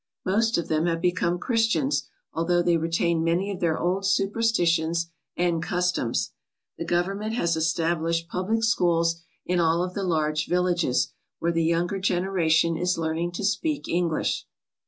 [0.25, 5.61] Most of them have become Christians, although they retain many of their old superstitions and
[5.61, 6.31] customs.
[6.79, 11.99] The Government has established public schools in all of the large villages, where the younger
[11.99, 14.47] generation is learning to speak English.